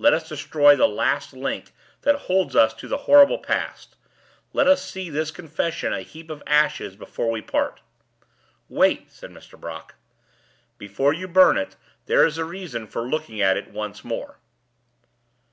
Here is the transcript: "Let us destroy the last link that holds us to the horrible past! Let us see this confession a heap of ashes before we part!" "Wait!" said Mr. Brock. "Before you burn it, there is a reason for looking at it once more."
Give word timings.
"Let 0.00 0.14
us 0.14 0.28
destroy 0.28 0.74
the 0.74 0.88
last 0.88 1.32
link 1.32 1.70
that 2.02 2.22
holds 2.26 2.56
us 2.56 2.74
to 2.74 2.88
the 2.88 2.96
horrible 3.06 3.38
past! 3.38 3.94
Let 4.52 4.66
us 4.66 4.84
see 4.84 5.08
this 5.08 5.30
confession 5.30 5.92
a 5.92 6.02
heap 6.02 6.28
of 6.28 6.42
ashes 6.44 6.96
before 6.96 7.30
we 7.30 7.40
part!" 7.40 7.80
"Wait!" 8.68 9.12
said 9.12 9.30
Mr. 9.30 9.56
Brock. 9.56 9.94
"Before 10.76 11.12
you 11.12 11.28
burn 11.28 11.56
it, 11.56 11.76
there 12.06 12.26
is 12.26 12.36
a 12.36 12.44
reason 12.44 12.88
for 12.88 13.02
looking 13.02 13.40
at 13.40 13.56
it 13.56 13.70
once 13.70 14.04
more." 14.04 14.38